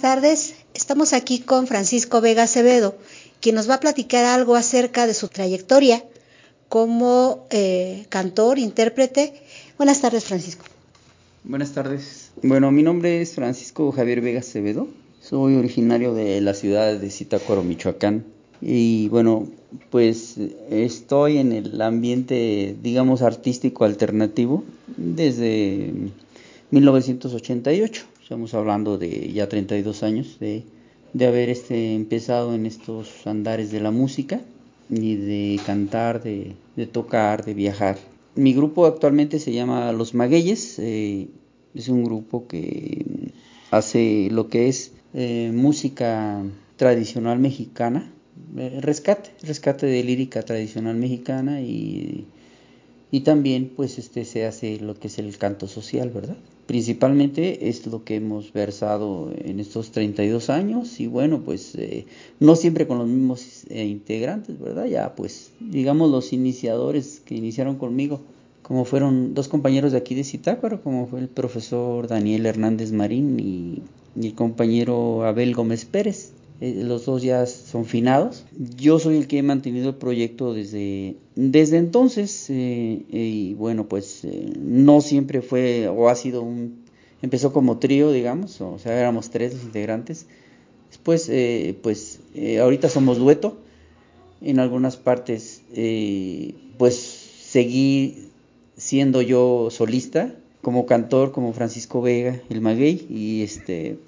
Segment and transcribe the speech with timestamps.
[0.00, 0.54] Tardes.
[0.74, 2.96] Estamos aquí con Francisco Vega Acevedo,
[3.40, 6.04] quien nos va a platicar algo acerca de su trayectoria
[6.68, 9.34] como eh, cantor, intérprete.
[9.76, 10.64] Buenas tardes, Francisco.
[11.44, 12.30] Buenas tardes.
[12.42, 14.88] Bueno, mi nombre es Francisco Javier Vega Acevedo.
[15.20, 18.24] Soy originario de la ciudad de Zitácuaro, Michoacán.
[18.60, 19.48] Y bueno,
[19.90, 20.36] pues
[20.70, 24.64] estoy en el ambiente, digamos, artístico alternativo
[24.96, 25.92] desde
[26.70, 28.04] 1988.
[28.28, 30.62] Estamos hablando de ya 32 años de,
[31.14, 34.42] de haber este, empezado en estos andares de la música
[34.90, 37.96] y de cantar, de, de tocar, de viajar.
[38.34, 41.28] Mi grupo actualmente se llama Los Magueyes, eh,
[41.74, 43.32] es un grupo que
[43.70, 46.44] hace lo que es eh, música
[46.76, 48.12] tradicional mexicana,
[48.58, 52.26] eh, rescate, rescate de lírica tradicional mexicana y,
[53.10, 56.36] y también pues este se hace lo que es el canto social, ¿verdad?
[56.68, 62.04] Principalmente es lo que hemos versado en estos 32 años y bueno, pues eh,
[62.40, 64.84] no siempre con los mismos eh, integrantes, ¿verdad?
[64.84, 68.20] Ya pues digamos los iniciadores que iniciaron conmigo,
[68.62, 73.40] como fueron dos compañeros de aquí de Zitácuaro, como fue el profesor Daniel Hernández Marín
[73.40, 73.82] y,
[74.14, 76.34] y el compañero Abel Gómez Pérez.
[76.60, 78.44] Eh, los dos ya son finados.
[78.76, 84.24] Yo soy el que he mantenido el proyecto desde, desde entonces eh, y bueno, pues
[84.24, 86.86] eh, no siempre fue o ha sido un...
[87.22, 90.26] Empezó como trío, digamos, o sea, éramos tres los integrantes.
[90.88, 91.30] Después,
[91.82, 92.20] pues
[92.60, 93.58] ahorita somos dueto.
[94.40, 95.62] En algunas partes,
[96.78, 98.28] pues seguí
[98.76, 103.98] siendo yo solista, como cantor, como Francisco Vega, el maguey, y este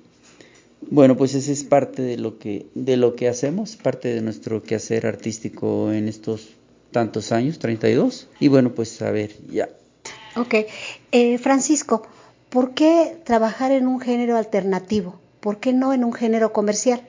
[0.88, 4.62] bueno, pues ese es parte de lo que de lo que hacemos, parte de nuestro
[4.62, 6.48] quehacer artístico en estos
[6.90, 8.28] tantos años, 32.
[8.40, 9.68] Y bueno, pues a ver, ya.
[10.36, 10.54] Ok,
[11.12, 12.06] eh, Francisco,
[12.48, 15.20] ¿por qué trabajar en un género alternativo?
[15.40, 17.02] ¿Por qué no en un género comercial?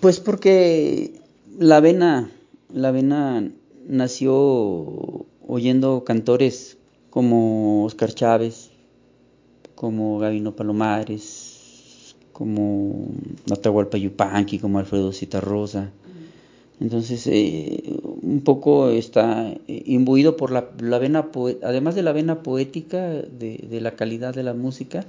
[0.00, 1.12] Pues porque
[1.58, 2.30] la vena,
[2.72, 3.50] la vena
[3.86, 6.78] nació oyendo cantores
[7.10, 8.70] como Oscar Chávez,
[9.74, 11.49] como Gabino Palomares,
[12.32, 13.08] como
[13.50, 15.90] Atahualpa Yupanqui, como Alfredo Citarrosa.
[16.80, 17.82] Entonces, eh,
[18.22, 21.28] un poco está eh, imbuido por la, la vena,
[21.62, 25.04] además de la vena poética, de, de, la calidad de la música,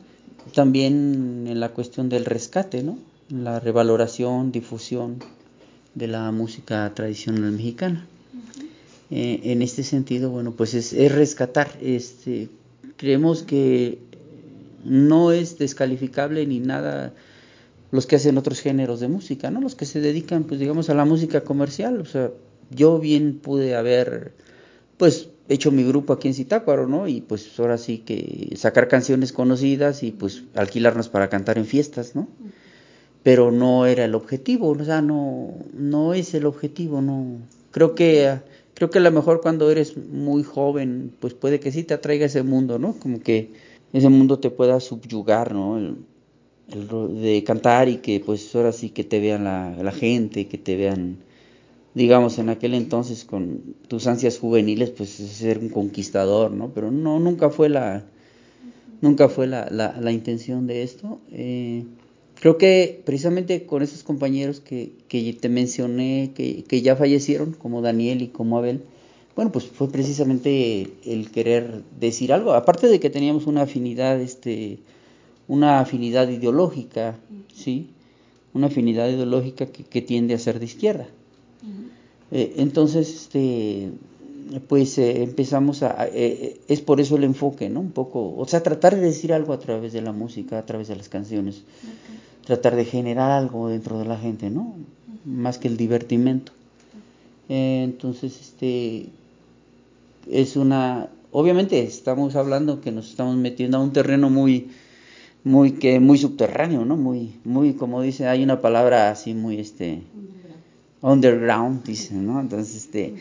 [0.53, 2.97] también en la cuestión del rescate, ¿no?
[3.29, 5.19] La revaloración, difusión
[5.95, 8.05] de la música tradicional mexicana.
[9.09, 11.69] eh, en este sentido, bueno, pues es, es rescatar.
[11.81, 12.49] Este,
[12.97, 13.99] creemos que
[14.83, 17.13] no es descalificable ni nada
[17.91, 19.59] los que hacen otros géneros de música, ¿no?
[19.61, 21.99] Los que se dedican, pues digamos, a la música comercial.
[21.99, 22.31] O sea,
[22.69, 24.31] yo bien pude haber,
[24.97, 27.07] pues, hecho mi grupo aquí en Zitácuaro, ¿no?
[27.07, 32.15] Y pues ahora sí que sacar canciones conocidas y pues alquilarnos para cantar en fiestas,
[32.15, 32.29] ¿no?
[33.23, 37.37] Pero no era el objetivo, o sea, no, no es el objetivo, no.
[37.71, 38.39] Creo que,
[38.73, 42.25] creo que a lo mejor cuando eres muy joven, pues puede que sí te atraiga
[42.25, 42.93] ese mundo, ¿no?
[42.93, 43.51] Como que
[43.93, 45.77] ese mundo te pueda subyugar, ¿no?
[45.77, 45.97] El,
[47.21, 50.77] de cantar y que pues ahora sí que te vean la, la, gente, que te
[50.77, 51.17] vean,
[51.93, 56.69] digamos, en aquel entonces con tus ansias juveniles, pues ser un conquistador, ¿no?
[56.73, 58.05] Pero no, nunca fue la,
[59.01, 61.19] nunca fue la, la, la intención de esto.
[61.33, 61.83] Eh,
[62.35, 67.81] creo que precisamente con esos compañeros que, que te mencioné, que, que ya fallecieron, como
[67.81, 68.81] Daniel y como Abel,
[69.35, 74.79] bueno, pues fue precisamente el querer decir algo, aparte de que teníamos una afinidad, este,
[75.47, 77.17] una afinidad ideológica,
[77.53, 77.89] ¿sí?
[78.53, 81.07] Una afinidad ideológica que, que tiende a ser de izquierda.
[81.63, 81.89] Uh -huh.
[82.31, 83.91] eh, entonces, este,
[84.67, 87.79] pues eh, empezamos a, eh, es por eso el enfoque, ¿no?
[87.79, 90.89] Un poco, o sea, tratar de decir algo a través de la música, a través
[90.89, 92.19] de las canciones, okay.
[92.45, 94.61] tratar de generar algo dentro de la gente, ¿no?
[94.61, 95.31] Uh -huh.
[95.31, 96.51] Más que el divertimento.
[97.47, 99.07] Entonces, este,
[100.31, 104.69] es una, obviamente estamos hablando que nos estamos metiendo a un terreno muy,
[105.43, 106.95] muy que muy subterráneo, ¿no?
[106.97, 110.01] Muy, muy, como dice, hay una palabra así muy, este,
[111.01, 112.39] underground, dice, ¿no?
[112.39, 113.15] Entonces, este,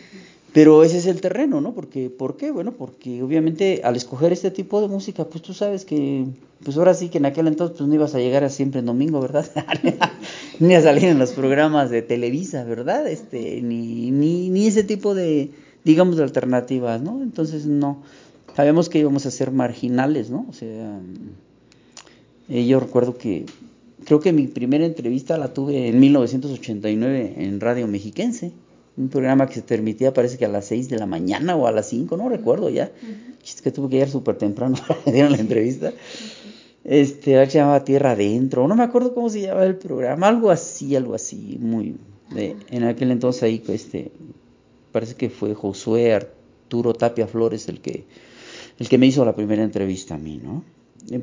[0.52, 1.74] Pero ese es el terreno, ¿no?
[1.74, 2.50] Porque, ¿Por qué?
[2.50, 6.26] Bueno, porque obviamente al escoger este tipo de música, pues tú sabes que,
[6.64, 8.86] pues ahora sí que en aquel entonces pues no ibas a llegar a siempre en
[8.86, 9.46] domingo, ¿verdad?
[10.60, 13.08] ni a salir en los programas de Televisa, ¿verdad?
[13.08, 15.50] Este, ni, ni, ni ese tipo de,
[15.84, 17.22] digamos, de alternativas, ¿no?
[17.22, 18.02] Entonces no,
[18.56, 20.46] sabemos que íbamos a ser marginales, ¿no?
[20.48, 21.00] O sea,
[22.48, 23.46] eh, yo recuerdo que,
[24.04, 28.52] creo que mi primera entrevista la tuve en 1989 en Radio Mexiquense
[28.96, 31.72] un programa que se transmitía parece que a las 6 de la mañana o a
[31.72, 32.90] las 5, no recuerdo ya.
[33.42, 35.92] Es que tuve que llegar súper temprano para que dieran la entrevista.
[36.84, 40.96] Este, se llamaba Tierra Adentro, no me acuerdo cómo se llamaba el programa, algo así,
[40.96, 41.96] algo así, muy...
[42.34, 44.12] De, en aquel entonces ahí, este,
[44.92, 48.04] parece que fue Josué Arturo Tapia Flores el que,
[48.78, 50.64] el que me hizo la primera entrevista a mí, ¿no?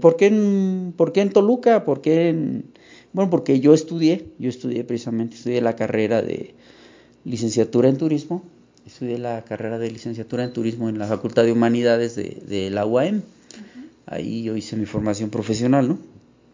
[0.01, 1.85] ¿Por qué en, por qué en Toluca?
[1.85, 2.65] ¿Por qué en...?
[3.13, 6.55] Bueno, porque yo estudié, yo estudié precisamente, estudié la carrera de
[7.23, 8.43] licenciatura en turismo,
[8.85, 13.21] estudié la carrera de licenciatura en turismo en la Facultad de Humanidades de, la UAM.
[14.05, 15.99] Ahí yo hice mi formación profesional, ¿no?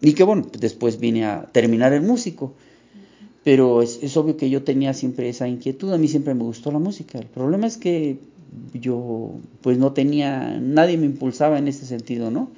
[0.01, 2.53] Y que bueno, después vine a terminar el músico.
[3.43, 6.71] Pero es, es, obvio que yo tenía siempre esa inquietud, a mí siempre me gustó
[6.71, 7.19] la música.
[7.19, 8.17] El problema es que
[8.73, 9.31] yo
[9.61, 12.49] pues no tenía, nadie me impulsaba en ese sentido, ¿no?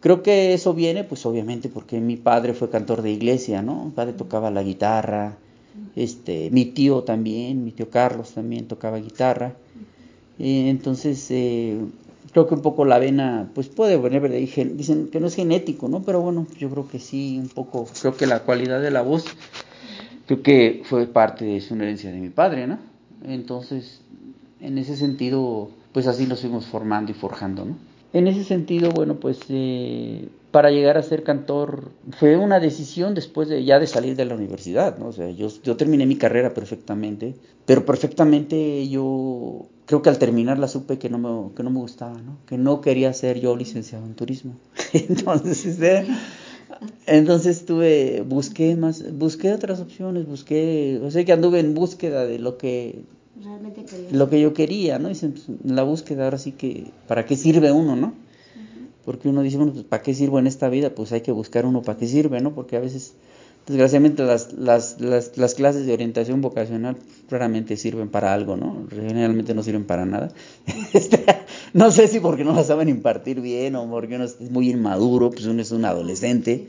[0.00, 3.86] Creo que eso viene pues obviamente porque mi padre fue cantor de iglesia, ¿no?
[3.86, 5.36] Mi padre tocaba la guitarra,
[5.94, 9.54] este, mi tío también, mi tío Carlos también tocaba guitarra.
[10.38, 11.78] entonces, eh,
[12.36, 16.02] creo que un poco la vena, pues puede ahí, dicen que no es genético, ¿no?
[16.02, 19.24] Pero bueno, yo creo que sí, un poco, creo que la cualidad de la voz,
[20.26, 22.78] creo que fue parte de su herencia de mi padre, ¿no?
[23.24, 24.02] Entonces,
[24.60, 27.78] en ese sentido, pues así nos fuimos formando y forjando, ¿no?
[28.12, 33.48] En ese sentido, bueno, pues eh, para llegar a ser cantor fue una decisión después
[33.48, 35.06] de ya de salir de la universidad, ¿no?
[35.06, 37.34] O sea, yo terminé mi carrera perfectamente,
[37.64, 42.20] pero perfectamente yo creo que al terminarla supe que no me, que no me gustaba,
[42.20, 42.38] ¿no?
[42.46, 44.54] Que no quería ser yo licenciado en turismo.
[44.92, 46.06] entonces, este,
[47.06, 52.38] entonces tuve, busqué más, busqué otras opciones, busqué, o sea que anduve en búsqueda de
[52.38, 53.04] lo que
[53.42, 55.08] Realmente lo que yo quería, ¿no?
[55.08, 58.14] Dicen, pues, la búsqueda ahora sí que, ¿para qué sirve uno, no?
[59.04, 60.94] Porque uno dice, bueno, pues ¿para qué sirvo en esta vida?
[60.94, 62.54] Pues hay que buscar uno para qué sirve, ¿no?
[62.54, 63.14] Porque a veces,
[63.66, 66.96] desgraciadamente, las, las, las, las clases de orientación vocacional
[67.28, 68.86] raramente sirven para algo, ¿no?
[68.90, 70.28] Generalmente no sirven para nada.
[70.92, 71.24] Este,
[71.72, 75.30] no sé si porque no las saben impartir bien o porque uno es muy inmaduro,
[75.30, 76.68] pues uno es un adolescente,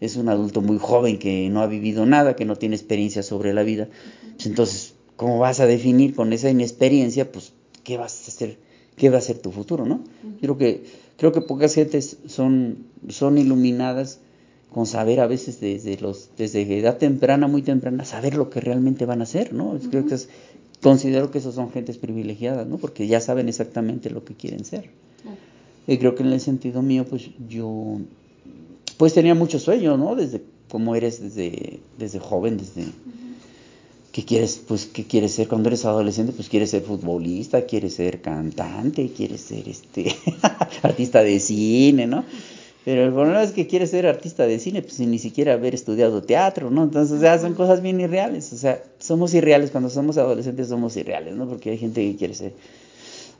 [0.00, 3.52] es un adulto muy joven que no ha vivido nada, que no tiene experiencia sobre
[3.52, 3.88] la vida.
[4.34, 7.52] Pues entonces, ¿cómo vas a definir con esa inexperiencia, pues,
[7.84, 8.58] qué vas a hacer?
[8.96, 10.02] ¿Qué va a ser tu futuro, no?
[10.40, 10.82] Creo que
[11.18, 14.20] creo que pocas gentes son, son iluminadas
[14.72, 19.06] con saber a veces desde los desde edad temprana, muy temprana, saber lo que realmente
[19.06, 19.78] van a hacer, ¿no?
[19.90, 20.28] Creo que es,
[20.82, 22.78] considero que esos son gentes privilegiadas, ¿no?
[22.78, 24.90] Porque ya saben exactamente lo que quieren ser.
[25.86, 27.98] Y creo que en el sentido mío, pues yo,
[28.98, 30.14] pues tenía muchos sueños, ¿no?
[30.14, 32.84] Desde como eres desde, desde joven, desde,
[34.12, 36.32] ¿qué quieres, pues, qué quieres ser cuando eres adolescente?
[36.32, 40.14] Pues quieres ser futbolista, quieres ser cantante, quieres ser este
[40.82, 42.24] artista de cine, ¿no?
[42.84, 45.74] Pero el problema es que quieres ser artista de cine, pues sin ni siquiera haber
[45.74, 46.84] estudiado teatro, ¿no?
[46.84, 50.96] Entonces, o sea, son cosas bien irreales, o sea, somos irreales, cuando somos adolescentes somos
[50.96, 51.46] irreales, ¿no?
[51.46, 52.52] Porque hay gente que quiere ser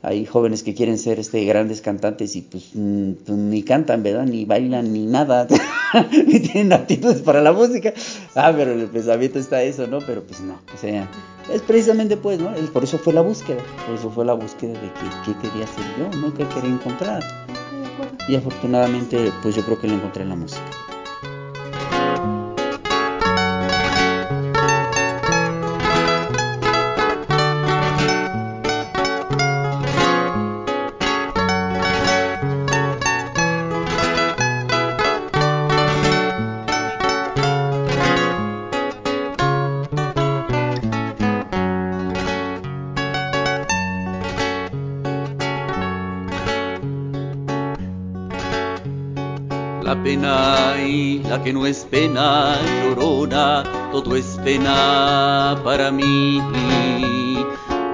[0.01, 4.25] hay jóvenes que quieren ser este grandes cantantes y pues, mm, pues ni cantan, ¿verdad?
[4.25, 5.45] Ni bailan ni nada,
[6.25, 7.93] ni tienen aptitudes para la música.
[8.35, 9.99] Ah, pero en el pensamiento está eso, ¿no?
[9.99, 11.09] Pero pues no, o sea,
[11.53, 12.53] es precisamente pues, ¿no?
[12.71, 14.89] Por eso fue la búsqueda, por eso fue la búsqueda de
[15.25, 16.33] qué, quería ser yo, ¿no?
[16.33, 17.21] ¿Qué quería encontrar?
[18.29, 20.61] Y afortunadamente, pues yo creo que lo encontré en la música.
[49.89, 56.39] La que no es pena llorona, todo es pena para mí.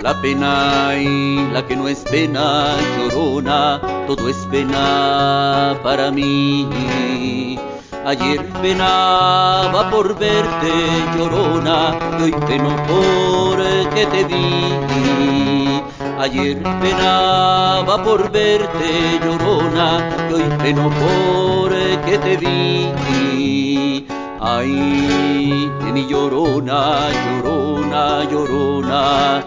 [0.01, 7.57] La pena y la que no es pena llorona, todo es pena para mí.
[8.05, 10.73] Ayer penaba por verte
[11.17, 13.57] llorona, y hoy peno por
[13.95, 15.81] que te vi.
[16.19, 21.64] Ayer penaba por verte llorona, y hoy peno por
[22.05, 24.05] que te vi.
[24.39, 29.43] Ay, de mi llorona, llorona, llorona,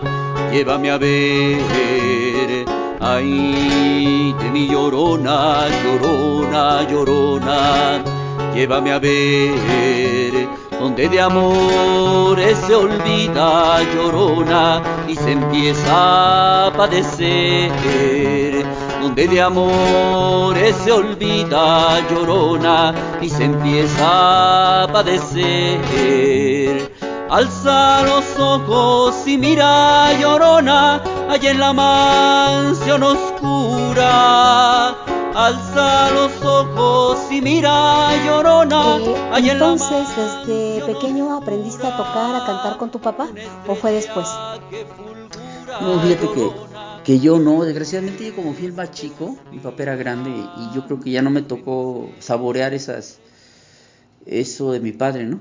[0.53, 2.65] llévame a ver.
[3.01, 8.03] Ay, de mi llorona, llorona, llorona,
[8.55, 10.49] llévame a ver.
[10.81, 17.73] Donde de amores se olvida llorona y se empieza a padecer
[19.01, 26.93] donde de amores se olvida llorona y se empieza a padecer.
[27.31, 35.08] Alza los ojos y mira llorona, allá en la mansión oscura.
[35.39, 38.97] Alza los ojos y mira llorona.
[38.97, 43.29] Eh, entonces, desde pequeño aprendiste a tocar, a cantar con tu papá,
[43.69, 44.27] o fue después?
[45.81, 46.51] No, fíjate que,
[47.05, 50.75] que yo no, desgraciadamente yo como fui el más chico, mi papá era grande y
[50.75, 53.21] yo creo que ya no me tocó saborear esas,
[54.27, 55.39] eso de mi padre, ¿no?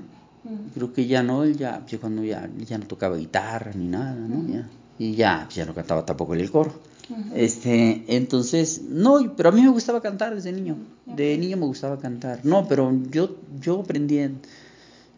[0.76, 4.14] Creo que ya no, él ya, yo cuando ya, ya no tocaba guitarra ni nada,
[4.14, 4.46] ¿no?
[4.48, 6.86] Ya, y ya, pues ya no cantaba tampoco en el coro.
[7.34, 10.76] Este, entonces, no, pero a mí me gustaba cantar desde niño.
[11.06, 12.40] De niño me gustaba cantar.
[12.44, 14.40] No, pero yo, yo aprendí, en-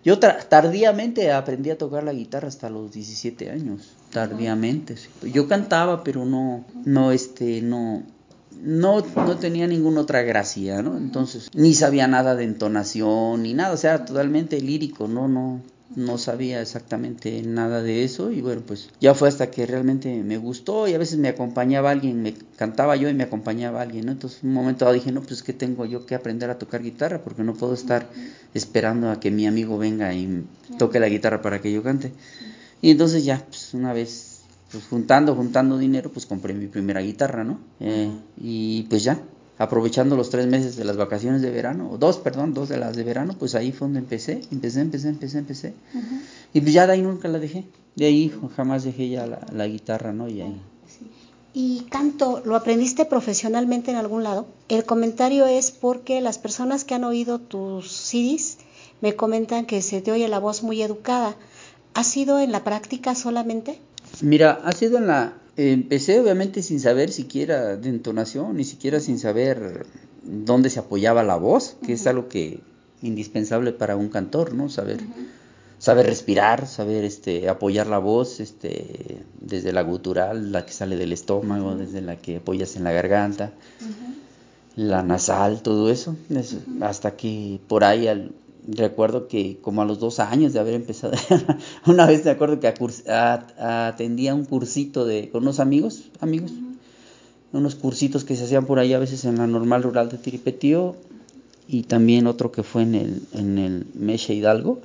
[0.04, 3.92] yo tardíamente aprendí a tocar la guitarra hasta los 17 años.
[4.12, 5.08] Tardíamente, sí.
[5.32, 8.02] Yo cantaba, pero no, no, este, no,
[8.62, 10.96] no, no tenía ninguna otra gracia, ¿no?
[10.96, 15.60] Entonces, ni sabía nada de entonación, ni nada, o sea, totalmente lírico, no, no,
[15.96, 20.38] no sabía exactamente nada de eso y bueno, pues ya fue hasta que realmente me
[20.38, 24.12] gustó y a veces me acompañaba alguien, me cantaba yo y me acompañaba alguien, ¿no?
[24.12, 27.22] Entonces, un momento dado dije, no, pues que tengo yo que aprender a tocar guitarra
[27.22, 28.08] porque no puedo estar
[28.54, 30.44] esperando a que mi amigo venga y
[30.78, 32.12] toque la guitarra para que yo cante.
[32.82, 37.42] Y entonces ya, pues una vez pues juntando, juntando dinero, pues compré mi primera guitarra,
[37.42, 37.58] ¿no?
[37.80, 39.20] Eh, y pues ya,
[39.60, 42.96] aprovechando los tres meses de las vacaciones de verano, o dos, perdón, dos de las
[42.96, 45.74] de verano, pues ahí fue donde empecé, empecé, empecé, empecé, empecé.
[46.54, 49.66] Y pues ya de ahí nunca la dejé, de ahí jamás dejé ya la, la
[49.66, 50.28] guitarra, ¿no?
[50.28, 50.58] Y ahí.
[51.52, 54.46] ¿Y canto lo aprendiste profesionalmente en algún lado?
[54.70, 58.56] El comentario es porque las personas que han oído tus CDs
[59.02, 61.36] me comentan que se te oye la voz muy educada.
[61.92, 63.78] ¿Ha sido en la práctica solamente?
[64.22, 65.34] Mira, ha sido en la...
[65.68, 69.84] Empecé obviamente sin saber siquiera de entonación, ni siquiera sin saber
[70.22, 72.60] dónde se apoyaba la voz, que es algo que
[73.02, 74.68] indispensable para un cantor, ¿no?
[74.70, 75.00] Saber,
[75.78, 81.12] saber respirar, saber este, apoyar la voz, este, desde la gutural, la que sale del
[81.12, 83.52] estómago, desde la que apoyas en la garganta,
[84.76, 88.32] la nasal, todo eso, es- hasta que por ahí al-
[88.72, 91.12] recuerdo que como a los dos años de haber empezado,
[91.86, 92.72] una vez me acuerdo que
[93.58, 96.52] atendía un cursito de, con unos amigos, amigos,
[97.52, 100.96] unos cursitos que se hacían por ahí a veces en la normal rural de Tiripetío
[101.68, 104.80] y también otro que fue en el, en el Meche Hidalgo.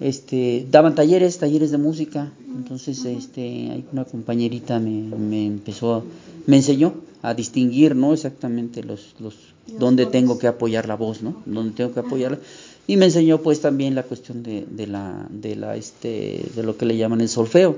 [0.00, 6.02] Este, daban talleres, talleres de música, entonces este, una compañerita me, me empezó, a-
[6.46, 8.12] me enseñó a distinguir, ¿no?
[8.12, 9.36] Exactamente los, los,
[9.78, 11.36] dónde tengo que apoyar la voz, ¿no?
[11.46, 12.38] Dónde tengo que apoyarla.
[12.86, 16.76] Y me enseñó pues también la cuestión de, de la, de la, este, de lo
[16.76, 17.76] que le llaman el solfeo.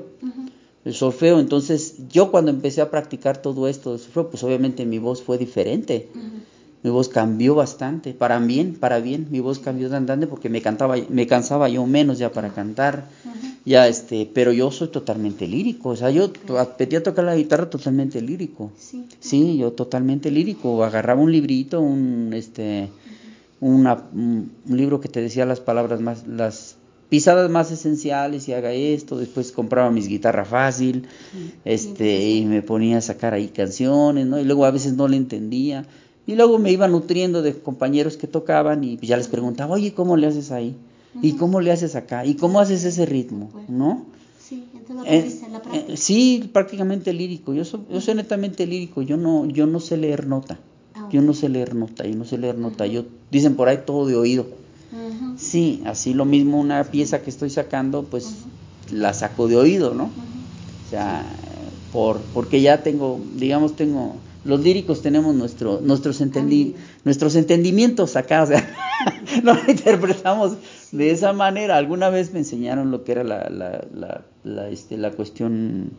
[0.84, 4.99] El solfeo, entonces yo cuando empecé a practicar todo esto de solfeo, pues obviamente mi
[4.99, 6.08] voz fue diferente.
[6.82, 10.96] Mi voz cambió bastante, para bien, para bien, mi voz cambió bastante porque me cantaba,
[11.08, 13.08] me cansaba yo menos ya para cantar,
[13.64, 17.70] ya este, pero yo soy totalmente lírico, o sea, yo aprendí a tocar la guitarra
[17.70, 18.70] totalmente lírico.
[18.78, 19.06] Sí.
[19.18, 22.90] Sí, yo totalmente lírico, agarraba un librito, un este
[23.64, 26.76] una, un libro que te decía las palabras más las
[27.09, 31.06] pisadas más esenciales y haga esto, después compraba mis guitarra fácil,
[31.64, 34.38] este y me ponía a sacar ahí canciones, ¿no?
[34.38, 35.87] Y luego a veces no le entendía.
[36.26, 40.16] Y luego me iba nutriendo de compañeros que tocaban y ya les preguntaba, "Oye, ¿cómo
[40.16, 40.75] le haces ahí?
[41.23, 42.26] ¿Y cómo le haces acá?
[42.26, 44.04] ¿Y cómo haces ese ritmo?", ¿no?
[44.38, 45.92] Sí, entonces lo Eh, en la práctica.
[45.92, 47.54] eh, sí, prácticamente lírico.
[47.54, 49.00] Yo soy, yo soy netamente lírico.
[49.02, 50.59] Yo no, yo no sé leer nota.
[51.14, 52.04] Yo no sé leer nota.
[52.04, 52.87] Yo no sé leer nota.
[52.87, 54.47] Yo dicen por ahí todo de oído.
[55.38, 58.25] Sí, así lo mismo una pieza que estoy sacando, pues
[58.90, 60.04] la saco de oído, ¿no?
[60.06, 61.25] O sea,
[61.92, 68.42] por, porque ya tengo, digamos, tengo, los líricos tenemos nuestro, nuestros, entendi- nuestros entendimientos acá,
[68.42, 68.62] o sea,
[69.44, 70.56] lo interpretamos
[70.92, 71.76] de esa manera.
[71.76, 75.90] Alguna vez me enseñaron lo que era la, la, la, la, este, la cuestión,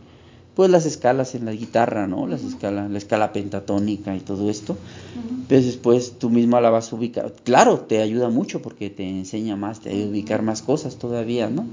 [0.55, 2.27] pues las escalas en la guitarra, ¿no?
[2.27, 4.77] Las escalas, la escala pentatónica y todo esto.
[5.15, 7.31] Entonces después tú misma la vas a ubicar.
[7.43, 11.49] Claro, te ayuda mucho porque te enseña más, te ayuda a ubicar más cosas todavía,
[11.49, 11.67] ¿no?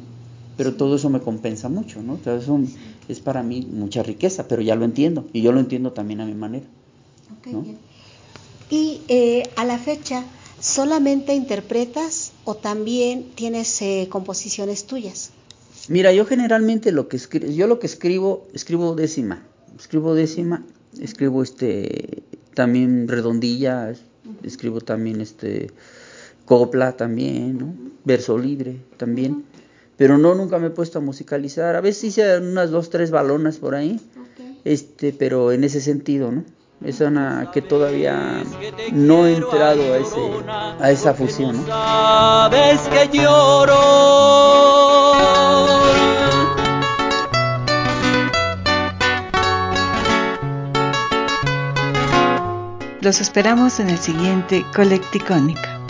[0.57, 2.17] Pero todo eso me compensa mucho, ¿no?
[2.17, 2.61] Todo eso
[3.09, 5.27] es para mí mucha riqueza, pero ya lo entiendo.
[5.33, 6.67] Y yo lo entiendo también a mi manera.
[7.39, 7.63] Ok, ¿no?
[7.63, 7.79] bien.
[8.69, 10.25] Y eh, a la fecha,
[10.61, 15.31] ¿solamente interpretas o también tienes eh, composiciones tuyas?
[15.89, 19.43] Mira, yo generalmente lo que escribo, yo lo que escribo, escribo décima,
[19.79, 20.65] escribo décima,
[21.01, 22.23] escribo este,
[22.55, 24.01] también redondillas,
[24.45, 25.71] escribo también este,
[26.45, 27.75] copla también, ¿no?
[28.05, 29.45] Verso libre también,
[29.97, 33.59] pero no, nunca me he puesto a musicalizar, a veces hice unas dos, tres balonas
[33.59, 34.01] por ahí,
[34.65, 36.45] este, pero en ese sentido, ¿no?
[36.85, 38.43] Es una que todavía
[38.93, 40.21] no he entrado a, ese,
[40.81, 41.67] a esa fusión, ¿no?
[41.67, 44.72] Sabes que lloro.
[53.03, 55.82] Los esperamos en el siguiente Colecticónica.